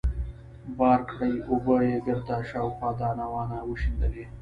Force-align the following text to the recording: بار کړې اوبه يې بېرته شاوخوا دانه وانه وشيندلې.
بار 0.77 0.99
کړې 1.09 1.31
اوبه 1.49 1.75
يې 1.87 1.95
بېرته 2.05 2.35
شاوخوا 2.49 2.89
دانه 2.99 3.25
وانه 3.33 3.57
وشيندلې. 3.69 4.25